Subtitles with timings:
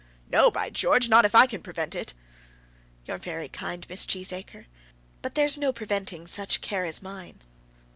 [0.31, 2.15] "No, by George; not if I can prevent it."
[3.05, 4.07] "You're very kind, Mr.
[4.07, 4.65] Cheesacre;
[5.21, 7.39] but there's no preventing such care as mine."